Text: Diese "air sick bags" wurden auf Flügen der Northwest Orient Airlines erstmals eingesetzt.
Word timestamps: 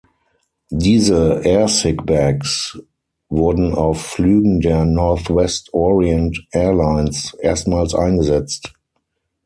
Diese 0.71 1.41
"air 1.43 1.67
sick 1.67 2.07
bags" 2.07 2.79
wurden 3.29 3.75
auf 3.75 4.01
Flügen 4.03 4.59
der 4.59 4.83
Northwest 4.83 5.71
Orient 5.75 6.43
Airlines 6.53 7.35
erstmals 7.39 7.93
eingesetzt. 7.93 8.73